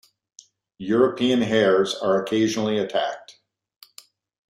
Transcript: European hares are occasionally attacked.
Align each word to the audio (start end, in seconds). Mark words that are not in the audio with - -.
European 0.79 1.43
hares 1.43 1.93
are 1.93 2.19
occasionally 2.23 2.79
attacked. 2.79 3.37